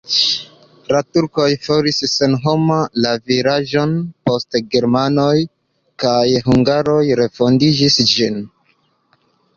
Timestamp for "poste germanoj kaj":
4.31-6.25